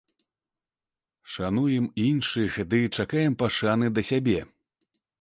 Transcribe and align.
Шануем 1.35 1.85
іншых 2.07 2.59
ды 2.73 2.83
чакаем 3.01 3.33
пашаны 3.45 3.95
да 3.99 4.09
сябе. 4.13 4.39